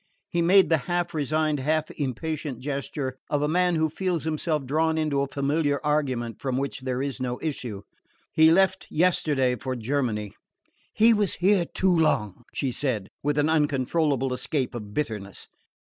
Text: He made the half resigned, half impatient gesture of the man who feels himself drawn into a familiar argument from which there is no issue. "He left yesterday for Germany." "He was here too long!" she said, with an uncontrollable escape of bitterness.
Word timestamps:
He 0.29 0.41
made 0.41 0.69
the 0.69 0.79
half 0.89 1.13
resigned, 1.13 1.59
half 1.59 1.91
impatient 1.91 2.57
gesture 2.57 3.19
of 3.29 3.39
the 3.39 3.47
man 3.47 3.75
who 3.75 3.87
feels 3.87 4.23
himself 4.23 4.65
drawn 4.65 4.97
into 4.97 5.21
a 5.21 5.27
familiar 5.27 5.79
argument 5.83 6.41
from 6.41 6.57
which 6.57 6.79
there 6.79 7.03
is 7.03 7.21
no 7.21 7.39
issue. 7.39 7.83
"He 8.33 8.49
left 8.49 8.87
yesterday 8.89 9.55
for 9.57 9.75
Germany." 9.75 10.33
"He 10.91 11.13
was 11.13 11.35
here 11.35 11.65
too 11.71 11.95
long!" 11.95 12.45
she 12.51 12.71
said, 12.71 13.09
with 13.21 13.37
an 13.37 13.47
uncontrollable 13.47 14.33
escape 14.33 14.73
of 14.73 14.91
bitterness. 14.95 15.47